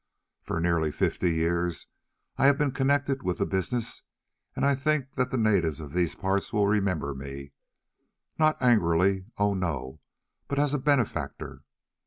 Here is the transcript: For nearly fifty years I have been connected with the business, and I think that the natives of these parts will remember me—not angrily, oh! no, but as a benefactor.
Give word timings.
For 0.41 0.59
nearly 0.59 0.91
fifty 0.91 1.35
years 1.35 1.85
I 2.35 2.47
have 2.47 2.57
been 2.57 2.71
connected 2.71 3.21
with 3.21 3.37
the 3.37 3.45
business, 3.45 4.01
and 4.55 4.65
I 4.65 4.73
think 4.73 5.13
that 5.13 5.29
the 5.29 5.37
natives 5.37 5.79
of 5.79 5.93
these 5.93 6.15
parts 6.15 6.51
will 6.51 6.65
remember 6.65 7.13
me—not 7.13 8.59
angrily, 8.59 9.27
oh! 9.37 9.53
no, 9.53 9.99
but 10.47 10.57
as 10.57 10.73
a 10.73 10.79
benefactor. 10.79 11.61